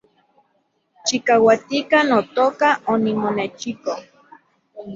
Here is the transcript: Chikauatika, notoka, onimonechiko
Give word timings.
Chikauatika, 1.05 1.97
notoka, 2.09 2.67
onimonechiko 2.91 3.93